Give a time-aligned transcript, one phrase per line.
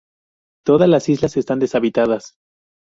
[0.65, 2.33] Todas las islas están deshabitadas.